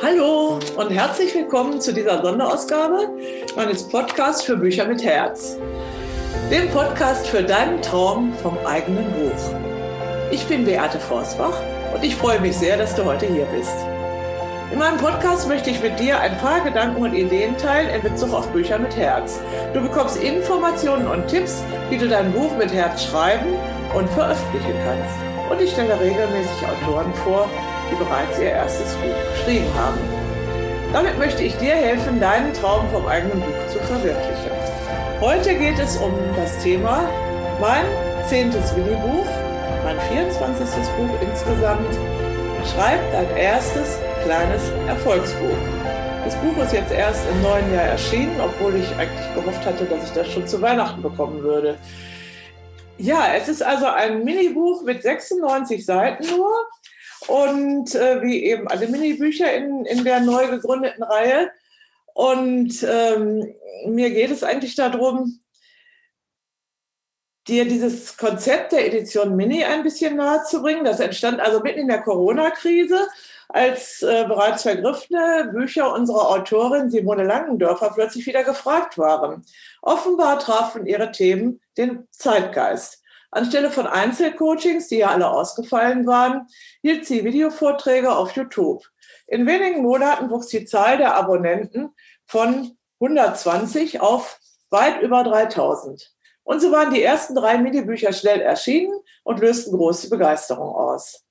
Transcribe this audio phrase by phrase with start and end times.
[0.00, 3.10] Hallo und herzlich willkommen zu dieser Sonderausgabe
[3.56, 5.56] meines Podcasts für Bücher mit Herz.
[6.52, 9.60] Dem Podcast für deinen Traum vom eigenen Buch.
[10.30, 11.60] Ich bin Beate Forsbach
[11.92, 13.74] und ich freue mich sehr, dass du heute hier bist.
[14.70, 18.32] In meinem Podcast möchte ich mit dir ein paar Gedanken und Ideen teilen in Bezug
[18.32, 19.40] auf Bücher mit Herz.
[19.74, 23.48] Du bekommst Informationen und Tipps, wie du dein Buch mit Herz schreiben
[23.96, 25.50] und veröffentlichen kannst.
[25.50, 27.48] Und ich stelle regelmäßig Autoren vor,
[27.90, 29.98] die bereits ihr erstes Buch geschrieben haben.
[30.92, 34.50] Damit möchte ich dir helfen, deinen Traum vom eigenen Buch zu verwirklichen.
[35.20, 37.08] Heute geht es um das Thema
[37.60, 37.84] mein
[38.28, 39.26] zehntes Minibuch,
[39.84, 40.68] mein 24.
[40.96, 41.92] Buch insgesamt.
[42.74, 45.56] Schreib dein erstes kleines Erfolgsbuch.
[46.24, 50.04] Das Buch ist jetzt erst im neuen Jahr erschienen, obwohl ich eigentlich gehofft hatte, dass
[50.04, 51.78] ich das schon zu Weihnachten bekommen würde.
[52.98, 56.50] Ja, es ist also ein Minibuch mit 96 Seiten nur
[57.28, 61.50] und äh, wie eben alle Minibücher in, in der neu gegründeten Reihe.
[62.14, 63.54] Und ähm,
[63.86, 65.40] mir geht es eigentlich darum,
[67.46, 70.84] dir dieses Konzept der Edition Mini ein bisschen nahe zu bringen.
[70.84, 73.06] Das entstand also mitten in der Corona-Krise,
[73.48, 79.44] als äh, bereits vergriffene Bücher unserer Autorin Simone Langendörfer plötzlich wieder gefragt waren.
[79.80, 82.97] Offenbar trafen ihre Themen den Zeitgeist.
[83.30, 86.46] Anstelle von Einzelcoachings, die ja alle ausgefallen waren,
[86.80, 88.84] hielt sie Videovorträge auf YouTube.
[89.26, 91.94] In wenigen Monaten wuchs die Zahl der Abonnenten
[92.26, 94.38] von 120 auf
[94.70, 96.12] weit über 3000.
[96.42, 101.24] Und so waren die ersten drei Minibücher schnell erschienen und lösten große Begeisterung aus.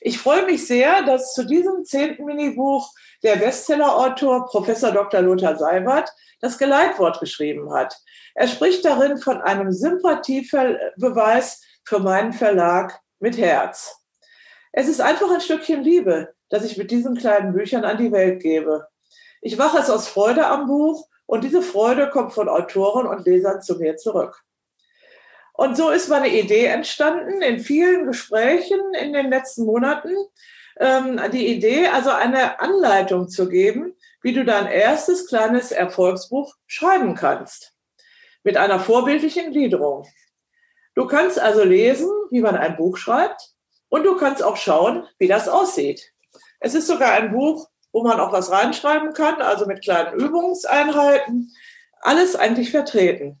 [0.00, 5.22] Ich freue mich sehr, dass zu diesem zehnten Minibuch der Bestsellerautor Professor Dr.
[5.22, 7.96] Lothar Seibert das Geleitwort geschrieben hat.
[8.38, 13.96] Er spricht darin von einem Sympathiebeweis für meinen Verlag mit Herz.
[14.70, 18.40] Es ist einfach ein Stückchen Liebe, das ich mit diesen kleinen Büchern an die Welt
[18.40, 18.86] gebe.
[19.40, 23.60] Ich mache es aus Freude am Buch und diese Freude kommt von Autoren und Lesern
[23.60, 24.44] zu mir zurück.
[25.54, 30.14] Und so ist meine Idee entstanden in vielen Gesprächen in den letzten Monaten.
[30.78, 37.16] Ähm, die Idee, also eine Anleitung zu geben, wie du dein erstes kleines Erfolgsbuch schreiben
[37.16, 37.74] kannst
[38.48, 40.06] mit einer vorbildlichen Gliederung.
[40.94, 43.50] Du kannst also lesen, wie man ein Buch schreibt
[43.90, 46.14] und du kannst auch schauen, wie das aussieht.
[46.58, 51.52] Es ist sogar ein Buch, wo man auch was reinschreiben kann, also mit kleinen Übungseinheiten.
[52.00, 53.38] Alles eigentlich vertreten.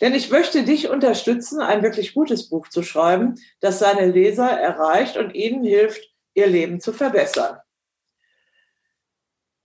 [0.00, 5.18] Denn ich möchte dich unterstützen, ein wirklich gutes Buch zu schreiben, das seine Leser erreicht
[5.18, 6.00] und ihnen hilft,
[6.32, 7.58] ihr Leben zu verbessern.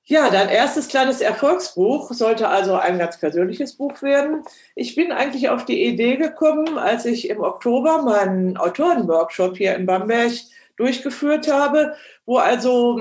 [0.09, 4.45] Ja, dein erstes kleines Erfolgsbuch sollte also ein ganz persönliches Buch werden.
[4.73, 9.85] Ich bin eigentlich auf die Idee gekommen, als ich im Oktober meinen Autorenworkshop hier in
[9.85, 10.31] Bamberg
[10.77, 11.93] durchgeführt habe,
[12.25, 12.97] wo also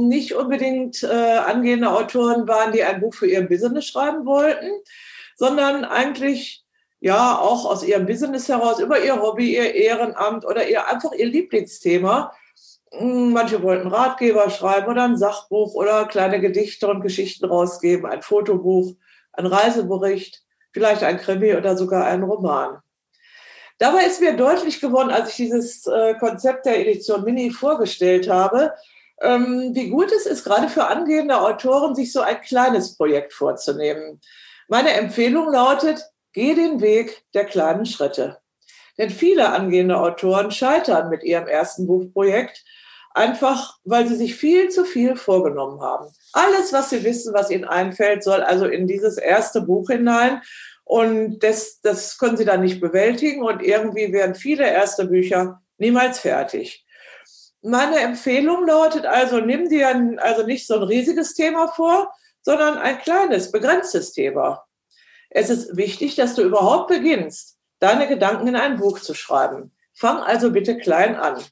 [0.00, 4.68] nicht unbedingt äh, angehende Autoren waren, die ein Buch für ihr Business schreiben wollten,
[5.36, 6.64] sondern eigentlich
[6.98, 11.26] ja auch aus ihrem Business heraus über ihr Hobby, ihr Ehrenamt oder ihr einfach ihr
[11.26, 12.32] Lieblingsthema
[13.00, 18.94] manche wollten Ratgeber schreiben oder ein Sachbuch oder kleine Gedichte und Geschichten rausgeben, ein Fotobuch,
[19.32, 22.78] ein Reisebericht, vielleicht ein Krimi oder sogar ein Roman.
[23.78, 28.74] Dabei ist mir deutlich geworden, als ich dieses äh, Konzept der Edition Mini vorgestellt habe,
[29.20, 34.20] ähm, wie gut es ist, gerade für angehende Autoren, sich so ein kleines Projekt vorzunehmen.
[34.68, 38.38] Meine Empfehlung lautet, geh den Weg der kleinen Schritte.
[38.98, 42.64] Denn viele angehende Autoren scheitern mit ihrem ersten Buchprojekt,
[43.18, 46.06] einfach weil sie sich viel zu viel vorgenommen haben.
[46.32, 50.42] Alles, was sie wissen, was ihnen einfällt, soll also in dieses erste Buch hinein.
[50.84, 53.42] Und das, das können sie dann nicht bewältigen.
[53.42, 56.86] Und irgendwie werden viele erste Bücher niemals fertig.
[57.60, 62.12] Meine Empfehlung lautet also, nimm dir ein, also nicht so ein riesiges Thema vor,
[62.42, 64.64] sondern ein kleines, begrenztes Thema.
[65.28, 69.72] Es ist wichtig, dass du überhaupt beginnst deine Gedanken in ein Buch zu schreiben.
[69.94, 71.42] Fang also bitte klein an.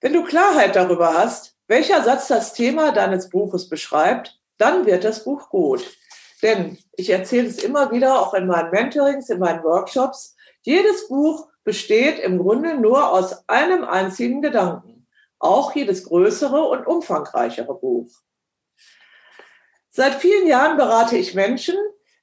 [0.00, 5.24] Wenn du Klarheit darüber hast, welcher Satz das Thema deines Buches beschreibt, dann wird das
[5.24, 5.84] Buch gut.
[6.42, 11.48] Denn ich erzähle es immer wieder, auch in meinen Mentorings, in meinen Workshops, jedes Buch
[11.64, 15.06] besteht im Grunde nur aus einem einzigen Gedanken.
[15.38, 18.10] Auch jedes größere und umfangreichere Buch.
[19.90, 21.76] Seit vielen Jahren berate ich Menschen,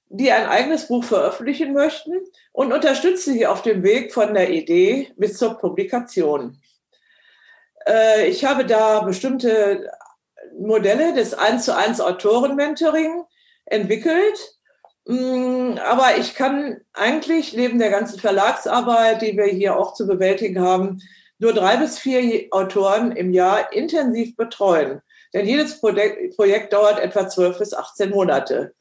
[0.10, 2.14] die ein eigenes Buch veröffentlichen möchten
[2.52, 6.62] und unterstütze sie auf dem Weg von der Idee bis zur Publikation.
[7.88, 9.90] Äh, ich habe da bestimmte
[10.58, 13.24] Modelle des 1 zu 1 Autoren-Mentoring
[13.66, 14.58] entwickelt.
[15.06, 20.62] Mm, aber ich kann eigentlich neben der ganzen Verlagsarbeit, die wir hier auch zu bewältigen
[20.62, 21.00] haben,
[21.40, 25.02] nur drei bis vier Autoren im Jahr intensiv betreuen.
[25.34, 28.76] denn jedes Projekt, dauert etwa 12 bis 18 Monate.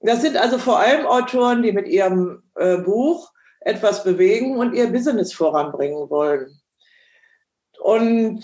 [0.00, 3.30] Das sind also vor allem Autoren, die mit ihrem äh, Buch
[3.60, 6.60] etwas bewegen und ihr Business voranbringen wollen.
[7.84, 8.42] Und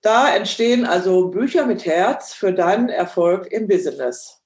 [0.00, 4.42] da entstehen also Bücher mit Herz für deinen Erfolg im Business.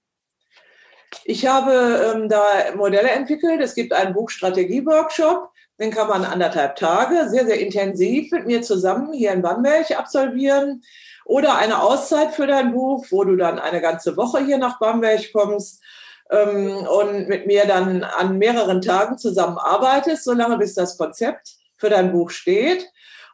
[1.25, 2.45] Ich habe ähm, da
[2.77, 3.63] Modelle entwickelt.
[3.63, 5.49] Es gibt einen Buchstrategie-Workshop,
[5.81, 10.83] den kann man anderthalb Tage sehr, sehr intensiv mit mir zusammen hier in Bamberg absolvieren.
[11.25, 15.33] Oder eine Auszeit für dein Buch, wo du dann eine ganze Woche hier nach Bamberg
[15.33, 15.83] kommst
[16.31, 22.13] ähm, und mit mir dann an mehreren Tagen zusammenarbeitest, solange bis das Konzept für dein
[22.13, 22.87] Buch steht.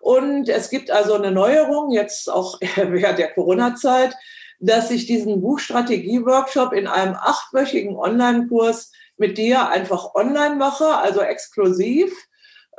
[0.03, 4.17] Und es gibt also eine Neuerung, jetzt auch während der Corona-Zeit,
[4.59, 12.13] dass ich diesen Buchstrategie-Workshop in einem achtwöchigen Online-Kurs mit dir einfach online mache, also exklusiv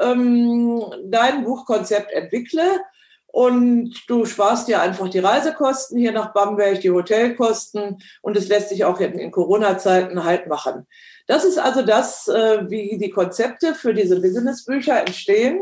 [0.01, 2.81] ähm, dein Buchkonzept entwickle
[3.27, 8.67] und du sparst dir einfach die Reisekosten hier nach Bamberg, die Hotelkosten und es lässt
[8.67, 10.87] sich auch in, Corona-Zeiten halt machen.
[11.27, 15.61] Das ist also das, äh, wie die Konzepte für diese Businessbücher entstehen.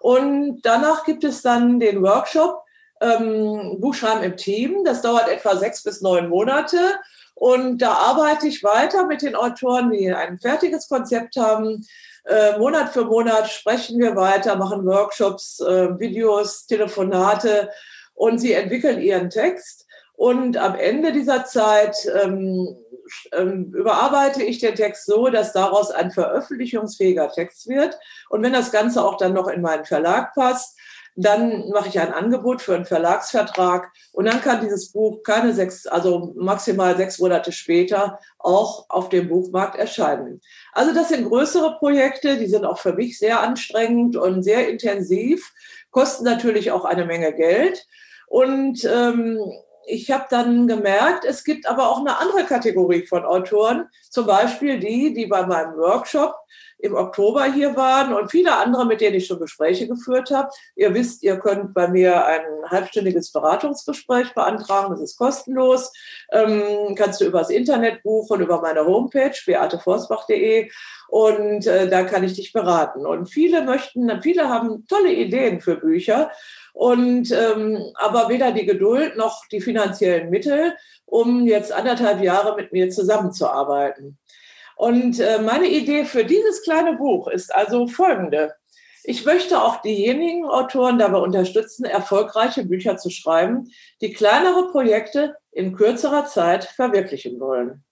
[0.00, 2.64] Und danach gibt es dann den Workshop
[3.00, 4.84] ähm, Buchschreiben im Team.
[4.84, 6.78] Das dauert etwa sechs bis neun Monate.
[7.34, 11.86] Und da arbeite ich weiter mit den Autoren, die ein fertiges Konzept haben,
[12.24, 17.70] äh, Monat für Monat sprechen wir weiter, machen Workshops, äh, Videos, Telefonate
[18.14, 19.79] und sie entwickeln ihren Text.
[20.20, 22.76] Und am Ende dieser Zeit ähm,
[23.32, 27.98] ähm, überarbeite ich den Text so, dass daraus ein veröffentlichungsfähiger Text wird.
[28.28, 30.78] Und wenn das Ganze auch dann noch in meinen Verlag passt,
[31.16, 35.86] dann mache ich ein Angebot für einen Verlagsvertrag und dann kann dieses Buch keine sechs,
[35.86, 40.42] also maximal sechs Monate später auch auf dem Buchmarkt erscheinen.
[40.74, 45.50] Also das sind größere Projekte, die sind auch für mich sehr anstrengend und sehr intensiv,
[45.90, 47.86] kosten natürlich auch eine Menge Geld.
[48.26, 49.40] Und ähm,
[49.90, 54.78] ich habe dann gemerkt, es gibt aber auch eine andere Kategorie von Autoren, zum Beispiel
[54.78, 56.34] die, die bei meinem Workshop
[56.82, 60.50] im Oktober hier waren und viele andere, mit denen ich schon Gespräche geführt habe.
[60.76, 65.92] Ihr wisst, ihr könnt bei mir ein halbstündiges Beratungsgespräch beantragen, das ist kostenlos.
[66.32, 70.70] Ähm, kannst du übers Internet buchen, über meine Homepage beateforstbach.de
[71.08, 73.04] und äh, da kann ich dich beraten.
[73.04, 76.30] Und viele möchten, viele haben tolle Ideen für Bücher
[76.72, 80.74] und ähm, aber weder die Geduld noch die finanziellen Mittel,
[81.06, 84.18] um jetzt anderthalb Jahre mit mir zusammenzuarbeiten.
[84.76, 88.54] Und äh, meine Idee für dieses kleine Buch ist also folgende.
[89.04, 93.70] Ich möchte auch diejenigen Autoren dabei unterstützen, erfolgreiche Bücher zu schreiben,
[94.00, 97.84] die kleinere Projekte in kürzerer Zeit verwirklichen wollen.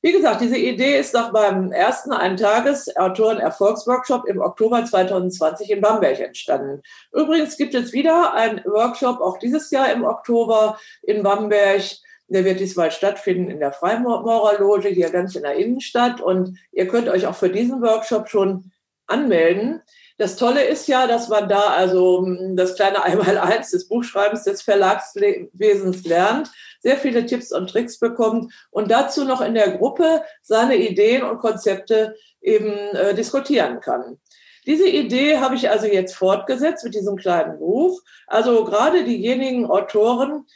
[0.00, 6.82] Wie gesagt, diese Idee ist nach meinem ersten Eintages-Autoren-Erfolgsworkshop im Oktober 2020 in Bamberg entstanden.
[7.12, 11.82] Übrigens gibt es wieder einen Workshop, auch dieses Jahr im Oktober in Bamberg,
[12.28, 16.20] der wird diesmal stattfinden in der Freimaurerloge hier ganz in der Innenstadt.
[16.20, 18.70] Und ihr könnt euch auch für diesen Workshop schon
[19.06, 19.82] anmelden.
[20.18, 24.62] Das Tolle ist ja, dass man da also hm, das kleine Einmaleins des Buchschreibens des
[24.62, 26.50] Verlagswesens lernt,
[26.80, 31.38] sehr viele Tipps und Tricks bekommt und dazu noch in der Gruppe seine Ideen und
[31.38, 34.18] Konzepte eben äh, diskutieren kann.
[34.66, 38.02] Diese Idee habe ich also jetzt fortgesetzt mit diesem kleinen Buch.
[38.26, 40.46] Also gerade diejenigen Autoren,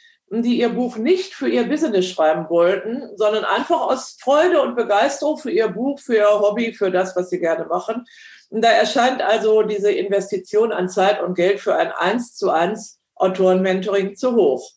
[0.41, 5.37] die ihr Buch nicht für ihr Business schreiben wollten, sondern einfach aus Freude und Begeisterung
[5.37, 8.05] für ihr Buch, für ihr Hobby, für das, was sie gerne machen.
[8.49, 12.99] Und da erscheint also diese Investition an Zeit und Geld für ein eins zu eins
[13.15, 14.71] Autorenmentoring zu hoch.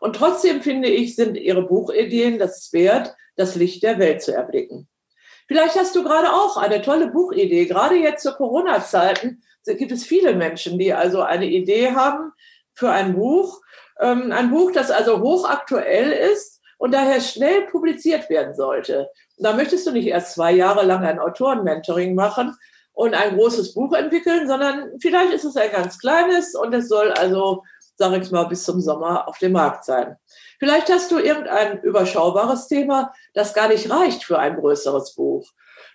[0.00, 4.88] Und trotzdem finde ich, sind ihre Buchideen das wert, das Licht der Welt zu erblicken.
[5.46, 7.66] Vielleicht hast du gerade auch eine tolle Buchidee.
[7.66, 12.32] Gerade jetzt zu Corona-Zeiten gibt es viele Menschen, die also eine Idee haben
[12.74, 13.60] für ein Buch,
[14.00, 19.08] ähm, ein Buch, das also hochaktuell ist und daher schnell publiziert werden sollte.
[19.38, 22.56] Da möchtest du nicht erst zwei Jahre lang ein Autorenmentoring machen
[22.92, 27.12] und ein großes Buch entwickeln, sondern vielleicht ist es ein ganz kleines und es soll
[27.12, 27.62] also,
[27.96, 30.16] sage ich mal, bis zum Sommer auf dem Markt sein.
[30.58, 35.48] Vielleicht hast du irgendein überschaubares Thema, das gar nicht reicht für ein größeres Buch.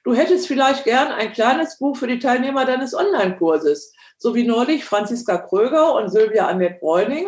[0.04, 4.86] Du hättest vielleicht gern ein kleines Buch für die Teilnehmer deines Online-Kurses, so wie neulich
[4.86, 7.28] Franziska Kröger und Sylvia Annette Bräuning.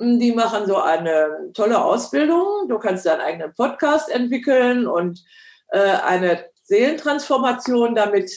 [0.00, 2.68] Die machen so eine tolle Ausbildung.
[2.68, 5.24] Du kannst deinen eigenen Podcast entwickeln und
[5.70, 8.30] äh, eine Seelentransformation damit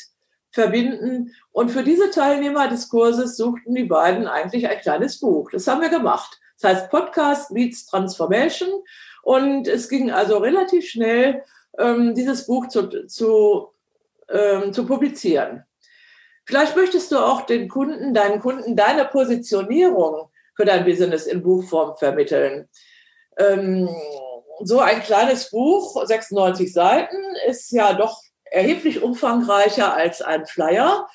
[0.51, 1.35] verbinden.
[1.51, 5.51] Und für diese Teilnehmer des Kurses suchten die beiden eigentlich ein kleines Buch.
[5.51, 6.39] Das haben wir gemacht.
[6.59, 8.69] Das heißt Podcast Meets Transformation.
[9.23, 11.43] Und es ging also relativ schnell,
[11.77, 13.69] ähm, dieses Buch zu, zu,
[14.29, 15.63] ähm, zu publizieren.
[16.45, 21.95] Vielleicht möchtest du auch den Kunden, deinen Kunden, deine Positionierung für dein Business in Buchform
[21.97, 22.67] vermitteln.
[23.37, 23.89] Ähm,
[24.63, 27.17] so ein kleines Buch, 96 Seiten,
[27.47, 31.07] ist ja doch erheblich umfangreicher als ein Flyer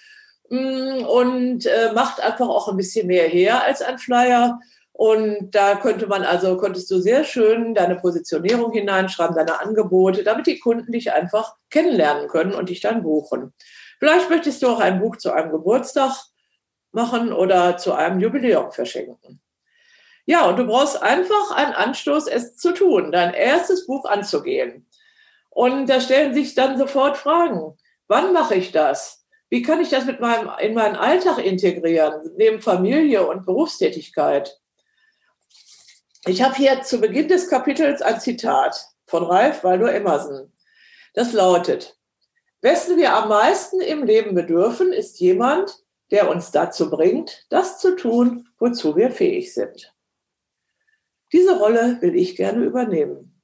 [0.49, 4.59] mm, und äh, macht einfach auch ein bisschen mehr her als ein Flyer.
[4.93, 10.47] Und da könnte man also, konntest du sehr schön deine Positionierung hineinschreiben, deine Angebote, damit
[10.47, 13.52] die Kunden dich einfach kennenlernen können und dich dann buchen.
[13.99, 16.12] Vielleicht möchtest du auch ein Buch zu einem Geburtstag
[16.97, 19.41] machen oder zu einem Jubiläum verschenken.
[20.25, 24.88] Ja, und du brauchst einfach einen Anstoß, es zu tun, dein erstes Buch anzugehen.
[25.50, 27.76] Und da stellen sich dann sofort Fragen.
[28.09, 29.25] Wann mache ich das?
[29.49, 34.59] Wie kann ich das mit meinem, in meinen Alltag integrieren, neben Familie und Berufstätigkeit?
[36.26, 38.75] Ich habe hier zu Beginn des Kapitels ein Zitat
[39.07, 40.53] von Ralph Waldo Emerson.
[41.15, 41.97] Das lautet,
[42.62, 47.97] wessen wir am meisten im Leben bedürfen, ist jemand, der uns dazu bringt, das zu
[47.97, 49.95] tun, wozu wir fähig sind.
[51.33, 53.43] Diese Rolle will ich gerne übernehmen.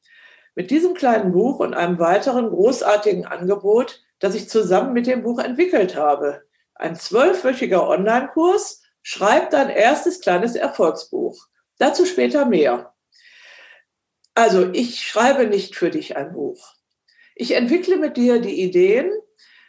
[0.55, 5.39] Mit diesem kleinen Buch und einem weiteren großartigen Angebot, das ich zusammen mit dem Buch
[5.41, 6.43] entwickelt habe.
[6.75, 11.47] Ein zwölfwöchiger Online-Kurs, schreib dein erstes kleines Erfolgsbuch.
[11.79, 12.95] Dazu später mehr.
[14.35, 16.75] Also ich schreibe nicht für dich ein Buch.
[17.35, 19.11] Ich entwickle mit dir die Ideen,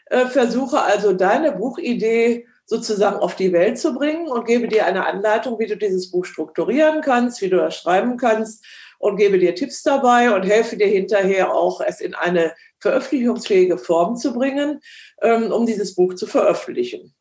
[0.08, 5.05] äh, versuche also deine Buchidee sozusagen auf die Welt zu bringen und gebe dir eine
[5.05, 8.65] Anleitung, wie du dieses Buch strukturieren kannst, wie du das schreiben kannst
[9.00, 14.15] und gebe dir Tipps dabei und helfe dir hinterher auch, es in eine veröffentlichungsfähige Form
[14.15, 14.79] zu bringen,
[15.22, 17.13] ähm, um dieses Buch zu veröffentlichen.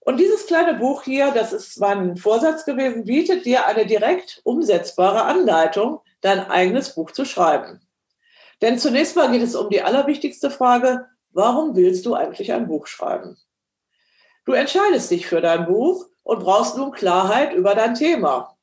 [0.00, 5.22] Und dieses kleine Buch hier, das ist mein Vorsatz gewesen, bietet dir eine direkt umsetzbare
[5.22, 7.80] Anleitung, dein eigenes Buch zu schreiben.
[8.62, 12.86] Denn zunächst mal geht es um die allerwichtigste Frage, warum willst du eigentlich ein Buch
[12.86, 13.36] schreiben?
[14.46, 18.56] Du entscheidest dich für dein Buch und brauchst nun Klarheit über dein Thema.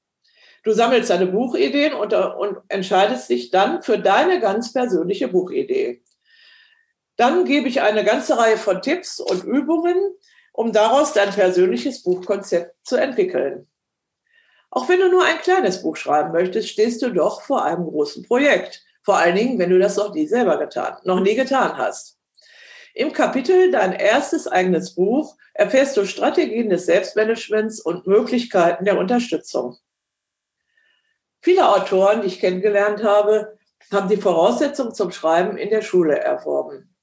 [0.63, 6.01] Du sammelst deine Buchideen und, und entscheidest dich dann für deine ganz persönliche Buchidee.
[7.17, 9.97] Dann gebe ich eine ganze Reihe von Tipps und Übungen,
[10.53, 13.67] um daraus dein persönliches Buchkonzept zu entwickeln.
[14.71, 18.23] Auch wenn du nur ein kleines Buch schreiben möchtest, stehst du doch vor einem großen
[18.23, 18.83] Projekt.
[19.03, 22.17] Vor allen Dingen, wenn du das noch nie selber getan, noch nie getan hast.
[22.93, 29.77] Im Kapitel Dein erstes eigenes Buch erfährst du Strategien des Selbstmanagements und Möglichkeiten der Unterstützung.
[31.41, 33.57] Viele Autoren, die ich kennengelernt habe,
[33.91, 36.95] haben die Voraussetzungen zum Schreiben in der Schule erworben.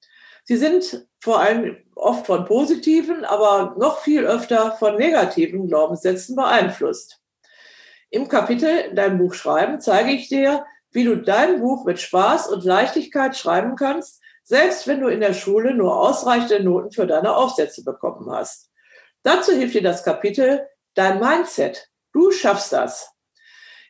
[0.44, 7.20] Sie sind vor allem oft von positiven, aber noch viel öfter von negativen Glaubenssätzen beeinflusst.
[8.08, 12.64] Im Kapitel Dein Buch schreiben zeige ich dir, wie du dein Buch mit Spaß und
[12.64, 14.19] Leichtigkeit schreiben kannst,
[14.50, 18.68] selbst wenn du in der Schule nur ausreichende Noten für deine Aufsätze bekommen hast.
[19.22, 21.88] Dazu hilft dir das Kapitel Dein Mindset.
[22.12, 23.12] Du schaffst das.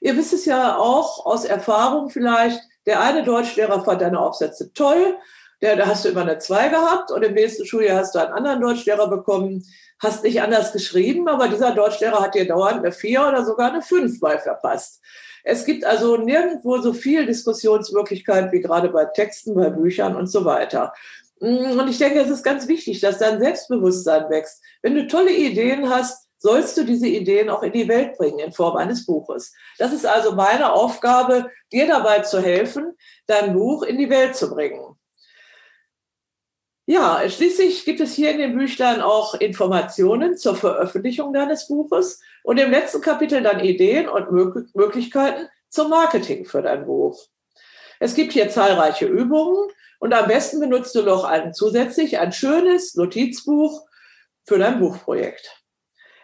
[0.02, 5.16] Ihr wisst es ja auch aus Erfahrung vielleicht, der eine Deutschlehrer fand deine Aufsätze toll
[5.62, 8.32] der, da hast du immer eine 2 gehabt und im nächsten Schuljahr hast du einen
[8.32, 9.64] anderen Deutschlehrer bekommen,
[9.98, 13.82] hast nicht anders geschrieben, aber dieser Deutschlehrer hat dir dauernd eine 4 oder sogar eine
[13.82, 15.00] 5 bei verpasst.
[15.44, 20.44] Es gibt also nirgendwo so viel Diskussionsmöglichkeit wie gerade bei Texten, bei Büchern und so
[20.44, 20.92] weiter.
[21.40, 24.62] Und ich denke, es ist ganz wichtig, dass dein Selbstbewusstsein wächst.
[24.82, 28.52] Wenn du tolle Ideen hast, sollst du diese Ideen auch in die Welt bringen in
[28.52, 29.52] Form eines Buches.
[29.78, 34.50] Das ist also meine Aufgabe, dir dabei zu helfen, dein Buch in die Welt zu
[34.50, 34.89] bringen.
[36.90, 42.58] Ja, schließlich gibt es hier in den Büchlein auch Informationen zur Veröffentlichung deines Buches und
[42.58, 44.32] im letzten Kapitel dann Ideen und
[44.74, 47.28] Möglichkeiten zum Marketing für dein Buch.
[48.00, 49.70] Es gibt hier zahlreiche Übungen
[50.00, 53.86] und am besten benutzt du noch ein, zusätzlich ein schönes Notizbuch
[54.44, 55.62] für dein Buchprojekt.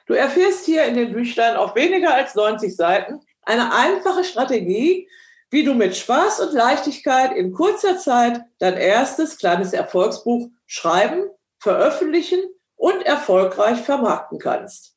[0.07, 5.09] Du erfährst hier in den Büchlein auf weniger als 90 Seiten eine einfache Strategie,
[5.49, 12.41] wie du mit Spaß und Leichtigkeit in kurzer Zeit dein erstes kleines Erfolgsbuch schreiben, veröffentlichen
[12.77, 14.95] und erfolgreich vermarkten kannst.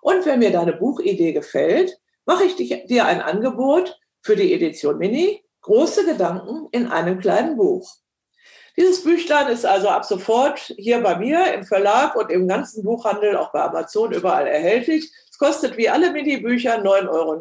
[0.00, 5.42] Und wenn mir deine Buchidee gefällt, mache ich dir ein Angebot für die Edition Mini,
[5.62, 7.90] große Gedanken in einem kleinen Buch.
[8.76, 13.36] Dieses Büchlein ist also ab sofort hier bei mir im Verlag und im ganzen Buchhandel,
[13.36, 15.10] auch bei Amazon, überall erhältlich.
[15.30, 17.38] Es kostet wie alle Mini-Bücher 9,90 Euro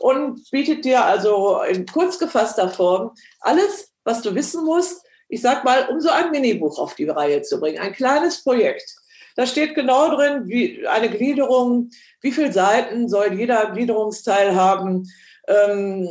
[0.00, 5.64] und bietet dir also in kurz gefasster Form alles, was du wissen musst, ich sag
[5.64, 8.94] mal, um so ein Minibuch auf die Reihe zu bringen, ein kleines Projekt.
[9.36, 11.90] Da steht genau drin, wie eine Gliederung,
[12.22, 15.04] wie viele Seiten soll jeder Gliederungsteil haben.
[15.46, 16.08] Ähm,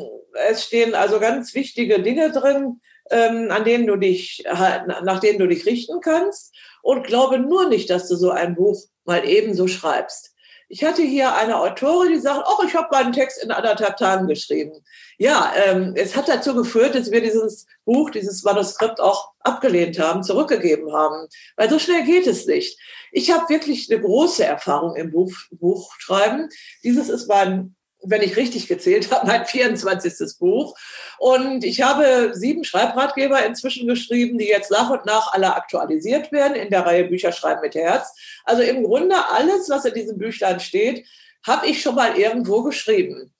[0.48, 5.48] es stehen also ganz wichtige Dinge drin, ähm, an denen du dich, nach denen du
[5.48, 6.54] dich richten kannst.
[6.84, 10.35] Und glaube nur nicht, dass du so ein Buch mal ebenso schreibst.
[10.68, 14.28] Ich hatte hier eine Autorin, die sagt, oh, ich habe meinen Text in anderthalb Tagen
[14.28, 14.74] geschrieben.
[15.18, 20.24] Ja, ähm, es hat dazu geführt, dass wir dieses Buch, dieses Manuskript auch abgelehnt haben,
[20.24, 21.28] zurückgegeben haben.
[21.56, 22.80] Weil so schnell geht es nicht.
[23.12, 26.50] Ich habe wirklich eine große Erfahrung im Buch, Buchschreiben.
[26.84, 27.76] Dieses ist mein
[28.08, 30.38] wenn ich richtig gezählt habe, mein 24.
[30.40, 30.76] Buch.
[31.18, 36.56] Und ich habe sieben Schreibratgeber inzwischen geschrieben, die jetzt nach und nach alle aktualisiert werden
[36.56, 38.14] in der Reihe Bücher schreiben mit Herz.
[38.44, 41.06] Also im Grunde alles, was in diesem Büchlein steht,
[41.46, 43.32] habe ich schon mal irgendwo geschrieben.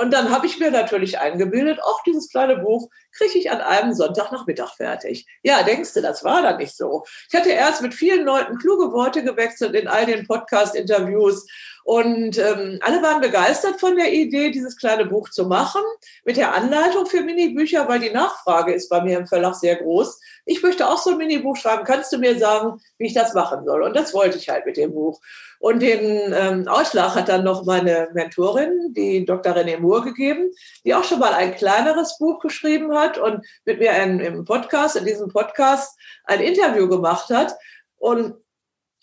[0.00, 3.94] Und dann habe ich mir natürlich eingebildet, auch dieses kleine Buch kriege ich an einem
[3.94, 5.26] Sonntagnachmittag fertig.
[5.42, 7.04] Ja, denkst du, das war dann nicht so.
[7.30, 11.46] Ich hatte erst mit vielen Leuten kluge Worte gewechselt in all den Podcast-Interviews
[11.86, 15.82] und ähm, alle waren begeistert von der Idee, dieses kleine Buch zu machen,
[16.24, 20.20] mit der Anleitung für Minibücher, weil die Nachfrage ist bei mir im Verlag sehr groß.
[20.46, 21.84] Ich möchte auch so ein Minibuch schreiben.
[21.84, 23.84] Kannst du mir sagen, wie ich das machen soll?
[23.84, 25.20] Und das wollte ich halt mit dem Buch.
[25.60, 29.54] Und den ähm, Ausschlag hat dann noch meine Mentorin, die Dr.
[29.54, 30.50] René Moore, gegeben,
[30.84, 34.96] die auch schon mal ein kleineres Buch geschrieben hat und mit mir ein, im Podcast,
[34.96, 37.54] in diesem Podcast, ein Interview gemacht hat.
[37.96, 38.34] Und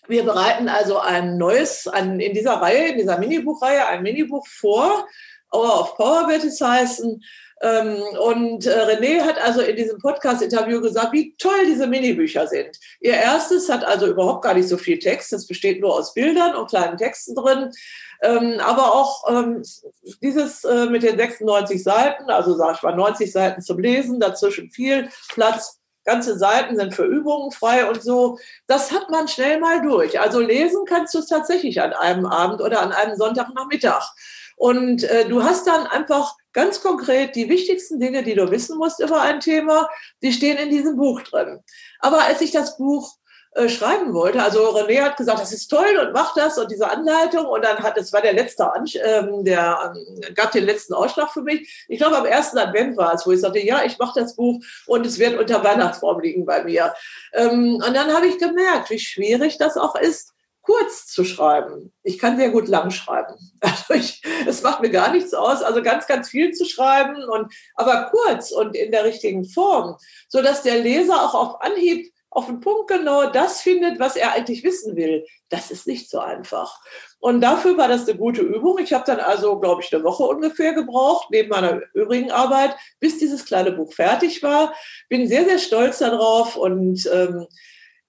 [0.06, 5.06] wir bereiten also ein neues, ein, in dieser Reihe, in dieser Minibuchreihe, ein Minibuch vor.
[5.52, 7.22] Hour of Power wird es heißen.
[7.62, 12.78] Ähm, und äh, René hat also in diesem Podcast-Interview gesagt, wie toll diese Minibücher sind.
[13.00, 15.32] Ihr erstes hat also überhaupt gar nicht so viel Text.
[15.32, 17.70] Es besteht nur aus Bildern und kleinen Texten drin.
[18.22, 19.62] Ähm, aber auch ähm,
[20.22, 24.70] dieses äh, mit den 96 Seiten, also sage ich mal 90 Seiten zum Lesen, dazwischen
[24.70, 28.38] viel Platz ganze Seiten sind für Übungen frei und so.
[28.66, 30.20] Das hat man schnell mal durch.
[30.20, 34.12] Also lesen kannst du es tatsächlich an einem Abend oder an einem Sonntagnachmittag.
[34.56, 39.00] Und äh, du hast dann einfach ganz konkret die wichtigsten Dinge, die du wissen musst
[39.00, 39.88] über ein Thema,
[40.22, 41.60] die stehen in diesem Buch drin.
[42.00, 43.16] Aber als ich das Buch
[43.56, 44.42] äh, schreiben wollte.
[44.42, 47.78] Also René hat gesagt, das ist toll und macht das und diese Anleitung und dann
[47.78, 48.68] hat, es war der letzte,
[49.04, 51.86] ähm, der ähm, gab den letzten Ausschlag für mich.
[51.86, 54.60] Ich glaube am ersten Advent war es, wo ich sagte, ja, ich mache das Buch
[54.86, 56.94] und es wird unter Weihnachtsbaum liegen bei mir.
[57.32, 60.33] Ähm, und dann habe ich gemerkt, wie schwierig das auch ist,
[60.64, 61.92] kurz zu schreiben.
[62.02, 63.34] Ich kann sehr gut lang schreiben.
[63.60, 67.52] Also ich, es macht mir gar nichts aus, also ganz, ganz viel zu schreiben und
[67.74, 69.96] aber kurz und in der richtigen Form,
[70.28, 74.32] so dass der Leser auch auf Anhieb auf den Punkt genau das findet, was er
[74.32, 75.24] eigentlich wissen will.
[75.48, 76.80] Das ist nicht so einfach.
[77.20, 78.78] Und dafür war das eine gute Übung.
[78.78, 83.18] Ich habe dann also, glaube ich, eine Woche ungefähr gebraucht, neben meiner übrigen Arbeit, bis
[83.18, 84.74] dieses kleine Buch fertig war.
[85.08, 87.46] Bin sehr, sehr stolz darauf und ähm,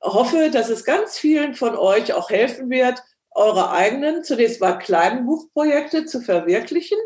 [0.05, 5.25] hoffe, dass es ganz vielen von euch auch helfen wird, eure eigenen, zunächst mal kleinen
[5.25, 6.97] Buchprojekte zu verwirklichen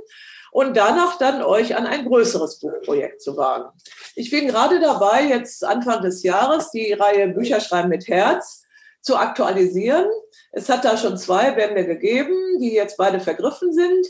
[0.51, 3.69] und danach dann euch an ein größeres Buchprojekt zu wagen.
[4.15, 8.63] Ich bin gerade dabei, jetzt Anfang des Jahres die Reihe Bücher schreiben mit Herz
[9.01, 10.07] zu aktualisieren.
[10.51, 14.07] Es hat da schon zwei Bände gegeben, die jetzt beide vergriffen sind.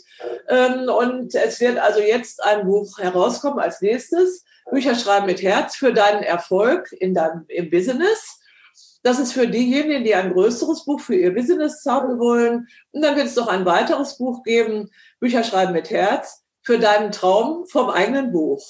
[0.47, 4.45] Ähm, und es wird also jetzt ein Buch herauskommen als nächstes.
[4.71, 8.39] Bücher schreiben mit Herz für deinen Erfolg in deinem, im Business.
[9.01, 12.67] Das ist für diejenigen, die ein größeres Buch für ihr Business haben wollen.
[12.91, 17.11] Und dann wird es noch ein weiteres Buch geben, Bücher schreiben mit Herz, für deinen
[17.11, 18.61] Traum vom eigenen Buch.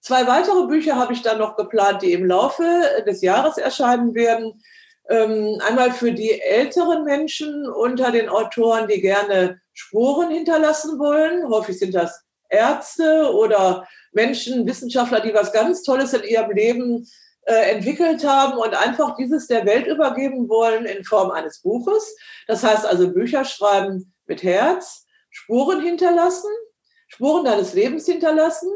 [0.00, 2.62] Zwei weitere Bücher habe ich dann noch geplant, die im Laufe
[3.06, 4.62] des Jahres erscheinen werden.
[5.08, 11.48] Ähm, einmal für die älteren Menschen unter den Autoren, die gerne Spuren hinterlassen wollen.
[11.48, 17.08] Häufig sind das Ärzte oder Menschen, Wissenschaftler, die was ganz Tolles in ihrem Leben
[17.52, 22.16] entwickelt haben und einfach dieses der Welt übergeben wollen in Form eines Buches.
[22.46, 26.50] Das heißt also Bücher schreiben mit Herz, Spuren hinterlassen,
[27.08, 28.70] Spuren deines Lebens hinterlassen.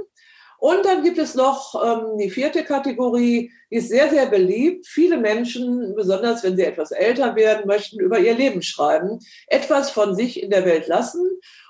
[0.60, 4.88] Und dann gibt es noch ähm, die vierte Kategorie, die ist sehr, sehr beliebt.
[4.88, 10.16] Viele Menschen, besonders wenn sie etwas älter werden, möchten über ihr Leben schreiben, etwas von
[10.16, 11.22] sich in der Welt lassen.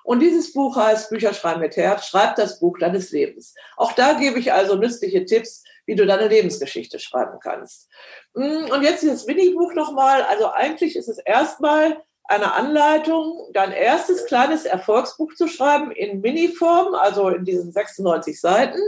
[0.04, 3.54] Und dieses Buch heißt Bücher schreiben mit Herz, schreib das Buch deines Lebens.
[3.76, 7.88] Auch da gebe ich also nützliche Tipps, wie du deine Lebensgeschichte schreiben kannst.
[8.34, 10.22] Mm, und jetzt dieses Minibuch nochmal.
[10.22, 16.94] Also eigentlich ist es erstmal eine Anleitung, dein erstes kleines Erfolgsbuch zu schreiben in Miniform,
[16.94, 18.78] also in diesen 96 Seiten.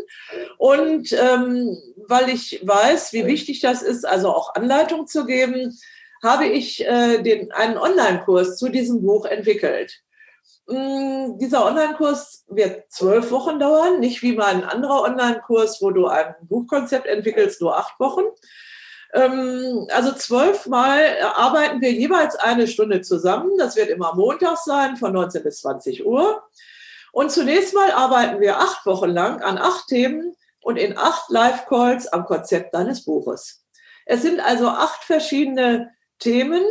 [0.59, 5.79] Und ähm, weil ich weiß, wie wichtig das ist, also auch Anleitung zu geben,
[6.23, 10.03] habe ich äh, den, einen Online-Kurs zu diesem Buch entwickelt.
[10.71, 16.35] Mm, dieser Online-Kurs wird zwölf Wochen dauern, nicht wie mein anderer Online-Kurs, wo du ein
[16.43, 18.23] Buchkonzept entwickelst, nur acht Wochen.
[19.13, 21.05] Ähm, also zwölfmal
[21.35, 23.59] arbeiten wir jeweils eine Stunde zusammen.
[23.59, 26.43] Das wird immer Montag sein, von 19 bis 20 Uhr.
[27.13, 32.13] Und zunächst mal arbeiten wir acht Wochen lang an acht Themen und in acht Live-Calls
[32.13, 33.65] am Konzept deines Buches.
[34.07, 36.63] Es sind also acht verschiedene Themen,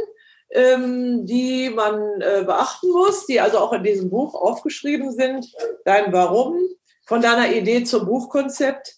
[0.52, 5.48] ähm, die man äh, beachten muss, die also auch in diesem Buch aufgeschrieben sind.
[5.86, 6.58] Dein Warum,
[7.06, 8.96] von deiner Idee zum Buchkonzept,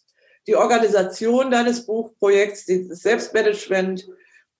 [0.48, 4.08] die Organisation deines Buchprojekts, das Selbstmanagement,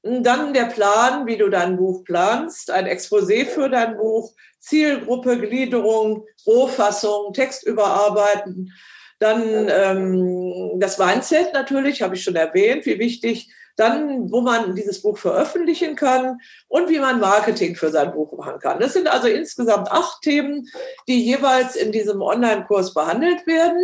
[0.04, 6.26] dann der Plan, wie du dein Buch planst, ein Exposé für dein Buch, Zielgruppe, Gliederung,
[6.46, 8.74] Rohfassung, Text überarbeiten.
[9.20, 13.54] Dann ähm, das Mindset natürlich, habe ich schon erwähnt, wie wichtig.
[13.78, 18.60] Dann, wo man dieses Buch veröffentlichen kann und wie man Marketing für sein Buch machen
[18.60, 18.80] kann.
[18.80, 20.68] Das sind also insgesamt acht Themen,
[21.08, 23.82] die jeweils in diesem Online-Kurs behandelt werden.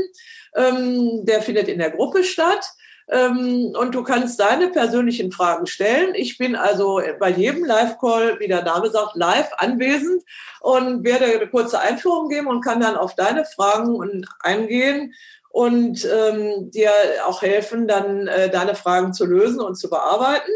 [0.56, 2.71] Ähm, der findet in der Gruppe statt.
[3.10, 6.13] Ähm, und du kannst deine persönlichen Fragen stellen.
[6.13, 10.23] Ich bin also bei jedem Live-Call, wie der Name sagt, live anwesend
[10.60, 15.13] und werde eine kurze Einführung geben und kann dann auf deine Fragen eingehen
[15.58, 16.91] und ähm, dir
[17.26, 20.52] auch helfen, dann äh, deine Fragen zu lösen und zu bearbeiten.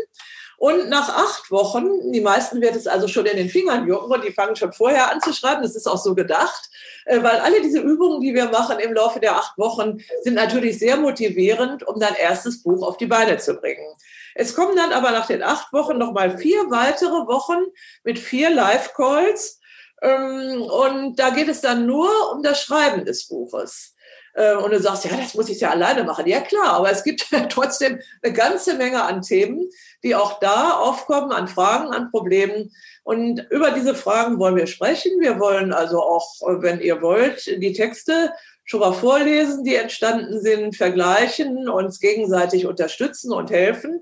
[0.60, 4.24] Und nach acht Wochen, die meisten wird es also schon in den Fingern jucken und
[4.24, 6.70] die fangen schon vorher an zu schreiben, das ist auch so gedacht,
[7.06, 10.78] äh, weil alle diese Übungen, die wir machen im Laufe der acht Wochen, sind natürlich
[10.78, 13.96] sehr motivierend, um dein erstes Buch auf die Beine zu bringen.
[14.36, 17.58] Es kommen dann aber nach den acht Wochen nochmal vier weitere Wochen
[18.04, 19.60] mit vier Live-Calls.
[20.04, 23.96] Ähm, und da geht es dann nur um das Schreiben des Buches.
[24.34, 26.28] Äh, und du sagst, ja, das muss ich ja alleine machen.
[26.28, 29.70] Ja klar, aber es gibt trotzdem eine ganze Menge an Themen,
[30.04, 32.72] die auch da aufkommen, an Fragen, an Problemen.
[33.04, 35.20] Und über diese Fragen wollen wir sprechen.
[35.20, 38.32] Wir wollen also auch, wenn ihr wollt, die Texte
[38.64, 44.02] schon mal vorlesen, die entstanden sind, vergleichen, uns gegenseitig unterstützen und helfen.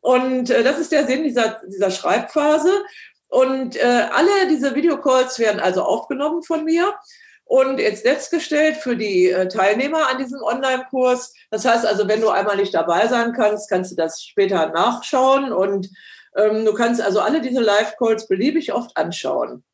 [0.00, 2.70] Und äh, das ist der Sinn dieser, dieser Schreibphase.
[3.28, 6.94] Und äh, alle diese Videocalls werden also aufgenommen von mir
[7.46, 11.32] und jetzt Netz gestellt für die äh, Teilnehmer an diesem Online-Kurs.
[11.50, 15.52] Das heißt also, wenn du einmal nicht dabei sein kannst, kannst du das später nachschauen
[15.52, 15.88] und
[16.36, 19.64] ähm, du kannst also alle diese Live-Calls beliebig oft anschauen.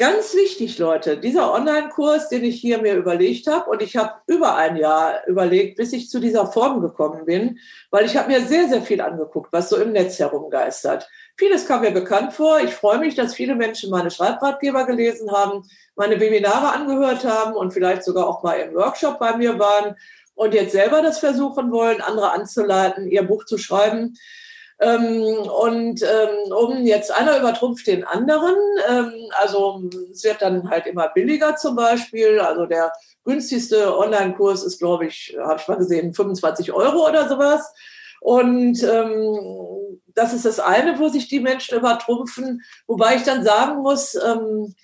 [0.00, 4.56] Ganz wichtig, Leute, dieser Online-Kurs, den ich hier mir überlegt habe, und ich habe über
[4.56, 7.58] ein Jahr überlegt, bis ich zu dieser Form gekommen bin,
[7.90, 11.06] weil ich habe mir sehr, sehr viel angeguckt, was so im Netz herumgeistert.
[11.36, 12.60] Vieles kam mir bekannt vor.
[12.60, 17.74] Ich freue mich, dass viele Menschen meine Schreibratgeber gelesen haben, meine Webinare angehört haben und
[17.74, 19.96] vielleicht sogar auch mal im Workshop bei mir waren
[20.34, 24.16] und jetzt selber das versuchen wollen, andere anzuleiten, ihr Buch zu schreiben.
[24.80, 28.56] Ähm, und ähm, um jetzt einer übertrumpft den anderen.
[28.88, 32.40] Ähm, also es wird dann halt immer billiger zum Beispiel.
[32.40, 32.92] Also der
[33.24, 37.72] günstigste Online-Kurs ist, glaube ich, habe ich mal gesehen, 25 Euro oder sowas.
[38.20, 42.62] Und ähm, das ist das eine, wo sich die Menschen übertrumpfen.
[42.86, 44.74] Wobei ich dann sagen muss, ähm,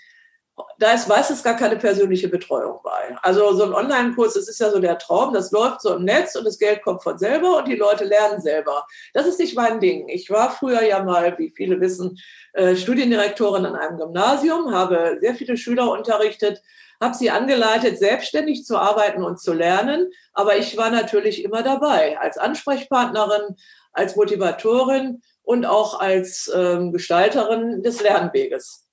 [0.78, 3.16] da ist meistens gar keine persönliche Betreuung bei.
[3.22, 6.34] Also so ein Online-Kurs, das ist ja so der Traum, das läuft so im Netz
[6.34, 8.86] und das Geld kommt von selber und die Leute lernen selber.
[9.12, 10.08] Das ist nicht mein Ding.
[10.08, 12.18] Ich war früher ja mal, wie viele wissen,
[12.54, 16.62] äh, Studiendirektorin an einem Gymnasium, habe sehr viele Schüler unterrichtet,
[17.00, 20.10] habe sie angeleitet, selbstständig zu arbeiten und zu lernen.
[20.32, 23.56] Aber ich war natürlich immer dabei, als Ansprechpartnerin,
[23.92, 28.85] als Motivatorin und auch als ähm, Gestalterin des Lernweges.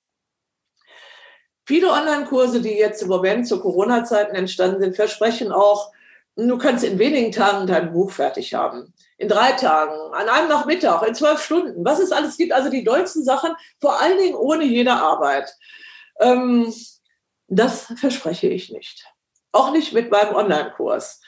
[1.66, 5.92] Viele Online-Kurse, die jetzt im Moment zu Corona-Zeiten entstanden sind, versprechen auch,
[6.36, 8.92] du kannst in wenigen Tagen dein Buch fertig haben.
[9.16, 12.52] In drei Tagen, an einem Nachmittag, in zwölf Stunden, was es alles gibt.
[12.52, 15.54] Also die dollsten Sachen, vor allen Dingen ohne jede Arbeit.
[16.20, 16.72] Ähm,
[17.48, 19.06] das verspreche ich nicht.
[19.52, 21.20] Auch nicht mit meinem Online-Kurs.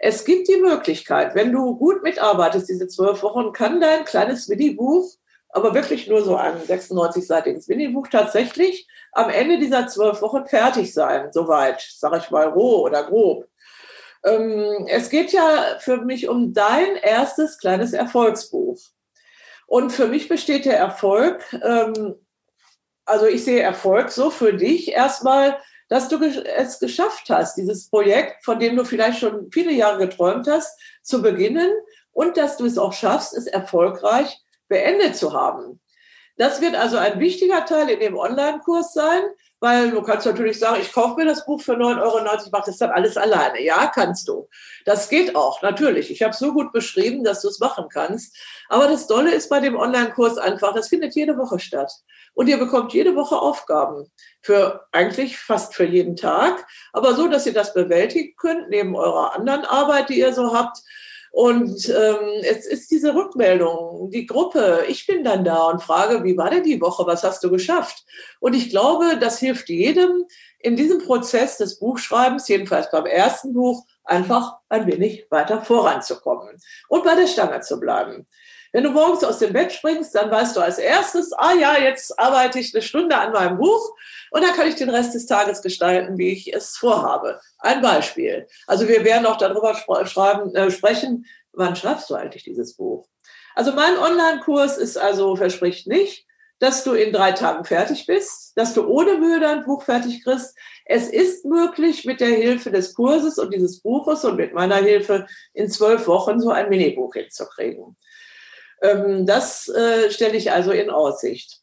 [0.00, 5.14] Es gibt die Möglichkeit, wenn du gut mitarbeitest, diese zwölf Wochen, kann dein kleines Mini-Buch
[5.54, 11.30] aber wirklich nur so ein 96-seitiges Minibuch tatsächlich am Ende dieser zwölf Wochen fertig sein,
[11.30, 13.46] soweit, sage ich mal, roh oder grob.
[14.24, 18.80] Ähm, es geht ja für mich um dein erstes kleines Erfolgsbuch.
[19.68, 22.16] Und für mich besteht der Erfolg, ähm,
[23.04, 25.56] also ich sehe Erfolg so für dich erstmal,
[25.88, 30.48] dass du es geschafft hast, dieses Projekt, von dem du vielleicht schon viele Jahre geträumt
[30.48, 31.70] hast, zu beginnen
[32.10, 34.43] und dass du es auch schaffst, es erfolgreich
[34.74, 35.80] beendet zu haben.
[36.36, 39.22] Das wird also ein wichtiger Teil in dem Online-Kurs sein,
[39.60, 42.78] weil du kannst natürlich sagen, ich kaufe mir das Buch für 9,90 Euro, mache das
[42.78, 43.62] dann alles alleine.
[43.62, 44.48] Ja, kannst du.
[44.84, 46.10] Das geht auch, natürlich.
[46.10, 48.36] Ich habe es so gut beschrieben, dass du es machen kannst.
[48.68, 51.92] Aber das Tolle ist bei dem Online-Kurs einfach, das findet jede Woche statt.
[52.34, 54.10] Und ihr bekommt jede Woche Aufgaben
[54.42, 59.36] für eigentlich fast für jeden Tag, aber so, dass ihr das bewältigen könnt, neben eurer
[59.36, 60.78] anderen Arbeit, die ihr so habt.
[61.34, 64.84] Und ähm, es ist diese Rückmeldung, die Gruppe.
[64.86, 67.08] Ich bin dann da und frage, wie war denn die Woche?
[67.08, 68.04] Was hast du geschafft?
[68.38, 70.26] Und ich glaube, das hilft jedem
[70.60, 76.56] in diesem Prozess des Buchschreibens, jedenfalls beim ersten Buch, einfach ein wenig weiter voranzukommen
[76.88, 78.28] und bei der Stange zu bleiben.
[78.74, 82.18] Wenn du morgens aus dem Bett springst, dann weißt du als erstes, ah ja, jetzt
[82.18, 83.94] arbeite ich eine Stunde an meinem Buch
[84.32, 87.40] und dann kann ich den Rest des Tages gestalten, wie ich es vorhabe.
[87.60, 88.48] Ein Beispiel.
[88.66, 93.06] Also wir werden auch darüber schreiben, äh, sprechen, wann schreibst du eigentlich dieses Buch?
[93.54, 96.26] Also mein Online-Kurs ist also, verspricht nicht,
[96.58, 100.58] dass du in drei Tagen fertig bist, dass du ohne Mühe dein Buch fertig kriegst.
[100.84, 105.28] Es ist möglich, mit der Hilfe des Kurses und dieses Buches und mit meiner Hilfe
[105.52, 107.96] in zwölf Wochen so ein Minibuch hinzukriegen.
[108.84, 111.60] Ähm, das äh, stelle ich also in Aussicht.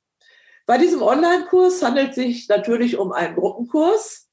[0.66, 4.28] Bei diesem Online-Kurs handelt es sich natürlich um einen Gruppenkurs.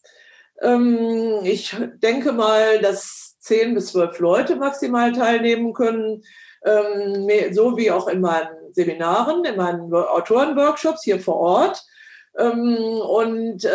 [0.62, 6.22] Ähm, ich denke mal, dass zehn bis zwölf Leute maximal teilnehmen können,
[6.64, 11.82] ähm, so wie auch in meinen Seminaren, in meinen Autorenworkshops hier vor Ort.
[12.34, 13.66] Und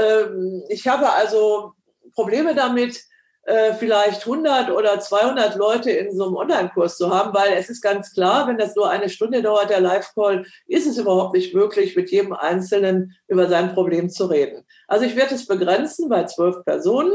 [0.69, 1.73] ich habe also
[2.13, 3.03] Probleme damit,
[3.45, 7.81] äh, vielleicht 100 oder 200 Leute in so einem Online-Kurs zu haben, weil es ist
[7.81, 11.95] ganz klar, wenn das nur eine Stunde dauert, der Live-Call, ist es überhaupt nicht möglich,
[11.95, 14.65] mit jedem Einzelnen über sein Problem zu reden.
[14.87, 17.13] Also ich werde es begrenzen bei zwölf Personen.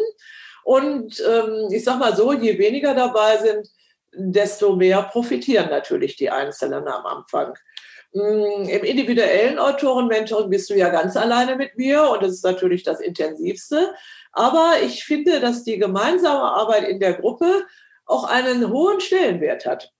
[0.64, 3.66] Und ähm, ich sage mal so, je weniger dabei sind,
[4.12, 7.54] desto mehr profitieren natürlich die Einzelnen am Anfang.
[8.12, 12.82] Mm, Im individuellen Autoren-Mentoring bist du ja ganz alleine mit mir und das ist natürlich
[12.82, 13.94] das Intensivste.
[14.32, 17.66] Aber ich finde, dass die gemeinsame Arbeit in der Gruppe
[18.06, 19.92] auch einen hohen Stellenwert hat.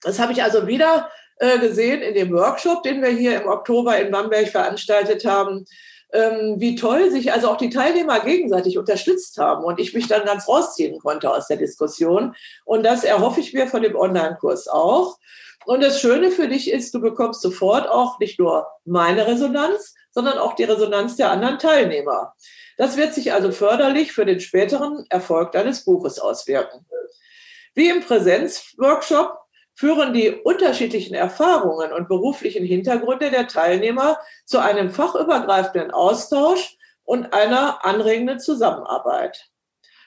[0.00, 3.98] Das habe ich also wieder äh, gesehen in dem Workshop, den wir hier im Oktober
[3.98, 5.66] in Bamberg veranstaltet haben,
[6.12, 10.24] ähm, wie toll sich also auch die Teilnehmer gegenseitig unterstützt haben und ich mich dann
[10.24, 12.34] ganz rausziehen konnte aus der Diskussion.
[12.64, 15.18] Und das erhoffe ich mir von dem Online-Kurs auch.
[15.66, 20.38] Und das Schöne für dich ist, du bekommst sofort auch nicht nur meine Resonanz, sondern
[20.38, 22.34] auch die Resonanz der anderen Teilnehmer.
[22.76, 26.86] Das wird sich also förderlich für den späteren Erfolg deines Buches auswirken.
[27.74, 29.38] Wie im Präsenzworkshop
[29.74, 37.84] führen die unterschiedlichen Erfahrungen und beruflichen Hintergründe der Teilnehmer zu einem fachübergreifenden Austausch und einer
[37.84, 39.50] anregenden Zusammenarbeit.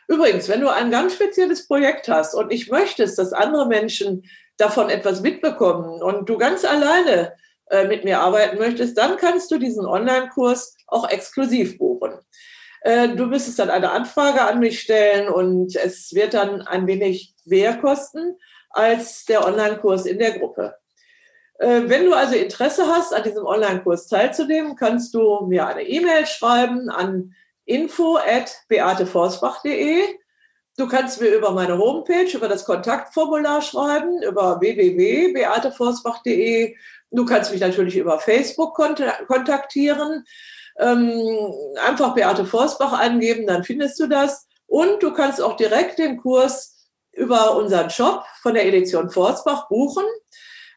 [0.07, 4.23] Übrigens, wenn du ein ganz spezielles Projekt hast und nicht möchtest, dass andere Menschen
[4.57, 7.33] davon etwas mitbekommen und du ganz alleine
[7.69, 12.13] äh, mit mir arbeiten möchtest, dann kannst du diesen Online-Kurs auch exklusiv buchen.
[12.81, 17.35] Äh, du müsstest dann eine Anfrage an mich stellen und es wird dann ein wenig
[17.45, 18.37] mehr kosten
[18.69, 20.75] als der Online-Kurs in der Gruppe.
[21.59, 26.25] Äh, wenn du also Interesse hast, an diesem Online-Kurs teilzunehmen, kannst du mir eine E-Mail
[26.25, 27.33] schreiben an
[27.65, 30.01] info.beateforsbach.de.
[30.77, 36.75] Du kannst mir über meine Homepage, über das Kontaktformular schreiben, über www.beateforsbach.de.
[37.09, 40.23] Du kannst mich natürlich über Facebook kontaktieren.
[40.79, 41.51] Ähm,
[41.83, 44.45] einfach Beate Forsbach eingeben, dann findest du das.
[44.67, 46.75] Und du kannst auch direkt den Kurs
[47.11, 50.05] über unseren Shop von der Edition Forsbach buchen.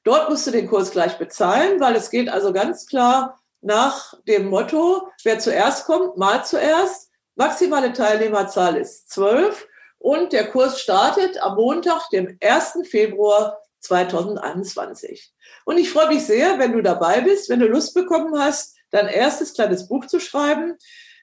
[0.04, 4.48] Dort musst du den Kurs gleich bezahlen, weil es geht also ganz klar nach dem
[4.48, 7.10] Motto, wer zuerst kommt, mal zuerst.
[7.36, 9.68] Maximale Teilnehmerzahl ist zwölf
[9.98, 12.80] und der Kurs startet am Montag, dem 1.
[12.90, 15.34] Februar 2021.
[15.66, 19.08] Und ich freue mich sehr, wenn du dabei bist, wenn du Lust bekommen hast, dein
[19.08, 20.78] erstes kleines Buch zu schreiben.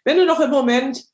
[0.07, 1.05] Wenn du noch im Moment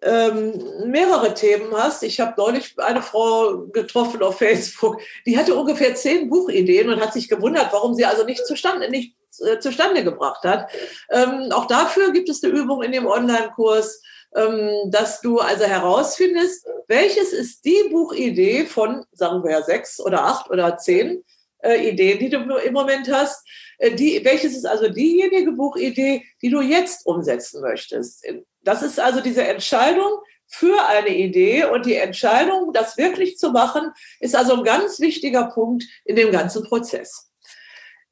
[0.00, 2.04] ähm, mehrere Themen hast.
[2.04, 7.12] Ich habe neulich eine Frau getroffen auf Facebook, die hatte ungefähr zehn Buchideen und hat
[7.12, 10.70] sich gewundert, warum sie also nicht zustande, nicht, äh, zustande gebracht hat.
[11.10, 14.00] Ähm, auch dafür gibt es eine Übung in dem Online-Kurs
[14.36, 20.24] ähm, dass du also herausfindest, welches ist die Buchidee von, sagen wir ja, sechs oder
[20.24, 21.24] acht oder zehn
[21.62, 23.46] äh, Ideen, die du im Moment hast.
[23.78, 28.26] Äh, die, welches ist also diejenige Buchidee, die du jetzt umsetzen möchtest?
[28.62, 30.10] Das ist also diese Entscheidung
[30.46, 35.44] für eine Idee und die Entscheidung, das wirklich zu machen, ist also ein ganz wichtiger
[35.44, 37.30] Punkt in dem ganzen Prozess.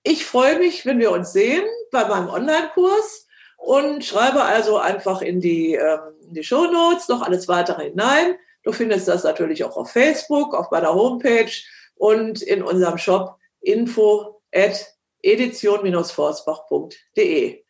[0.02, 5.40] Ich freue mich, wenn wir uns sehen bei meinem Online-Kurs und schreibe also einfach in
[5.40, 8.36] die, ähm, in die Show Notes noch alles weitere hinein.
[8.62, 11.50] Du findest das natürlich auch auf Facebook, auf meiner Homepage
[11.96, 17.64] und in unserem Shop info at edition-forsbach.de.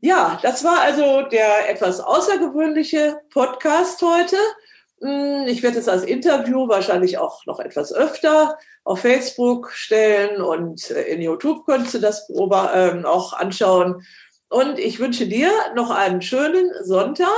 [0.00, 4.36] Ja, das war also der etwas außergewöhnliche Podcast heute.
[5.00, 10.90] Hm, ich werde es als Interview wahrscheinlich auch noch etwas öfter auf Facebook stellen und
[10.90, 14.04] äh, in YouTube könntest du das ähm, auch anschauen.
[14.48, 17.28] Und ich wünsche dir noch einen schönen Sonntag.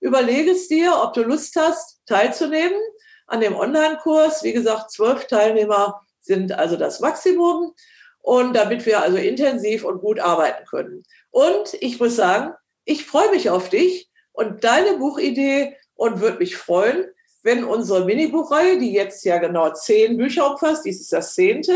[0.00, 2.80] Überlege es dir, ob du Lust hast, teilzunehmen
[3.30, 4.42] an dem Online-Kurs.
[4.42, 7.74] Wie gesagt, zwölf Teilnehmer sind also das Maximum.
[8.22, 11.04] Und damit wir also intensiv und gut arbeiten können.
[11.30, 12.52] Und ich muss sagen,
[12.84, 17.06] ich freue mich auf dich und deine Buchidee und würde mich freuen,
[17.42, 21.74] wenn unsere Minibuchreihe, die jetzt ja genau zehn Bücher umfasst, dies ist das zehnte,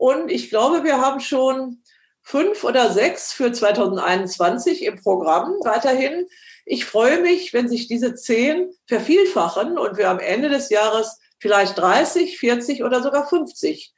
[0.00, 1.82] und ich glaube, wir haben schon
[2.22, 6.26] fünf oder sechs für 2021 im Programm weiterhin.
[6.64, 11.78] Ich freue mich, wenn sich diese zehn vervielfachen und wir am Ende des Jahres vielleicht
[11.78, 13.92] 30, 40 oder sogar 50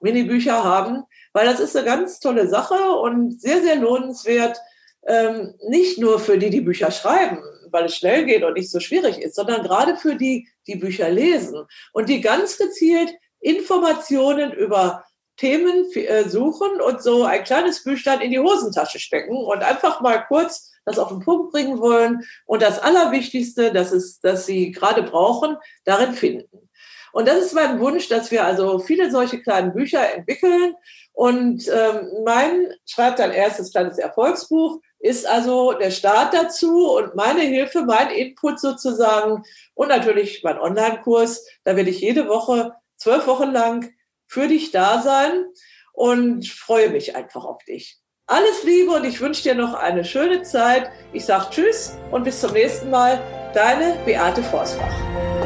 [0.00, 4.58] Minibücher haben, weil das ist eine ganz tolle Sache und sehr, sehr lohnenswert,
[5.06, 7.38] ähm, nicht nur für die, die Bücher schreiben,
[7.70, 11.08] weil es schnell geht und nicht so schwierig ist, sondern gerade für die, die Bücher
[11.08, 15.04] lesen und die ganz gezielt Informationen über
[15.36, 20.24] Themen äh, suchen und so ein kleines Büchlein in die Hosentasche stecken und einfach mal
[20.28, 25.02] kurz das auf den Punkt bringen wollen und das Allerwichtigste, das ist, dass sie gerade
[25.02, 26.68] brauchen, darin finden.
[27.12, 30.74] Und das ist mein Wunsch, dass wir also viele solche kleinen Bücher entwickeln.
[31.12, 37.42] Und ähm, mein schreibt ein erstes kleines Erfolgsbuch, ist also der Start dazu und meine
[37.42, 39.42] Hilfe, mein Input sozusagen
[39.74, 41.46] und natürlich mein Online-Kurs.
[41.64, 43.92] Da werde ich jede Woche zwölf Wochen lang
[44.32, 45.44] für dich da sein
[45.92, 47.98] und freue mich einfach auf dich.
[48.26, 50.90] Alles Liebe und ich wünsche dir noch eine schöne Zeit.
[51.12, 53.20] Ich sage Tschüss und bis zum nächsten Mal.
[53.52, 55.41] Deine Beate Forsbach.